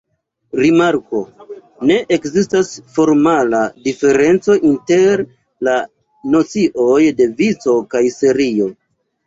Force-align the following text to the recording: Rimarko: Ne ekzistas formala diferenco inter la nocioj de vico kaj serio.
Rimarko: 0.59 1.19
Ne 1.89 1.97
ekzistas 2.17 2.71
formala 2.95 3.61
diferenco 3.89 4.57
inter 4.71 5.25
la 5.69 5.77
nocioj 6.39 6.99
de 7.23 7.31
vico 7.45 7.81
kaj 7.97 8.05
serio. 8.21 8.75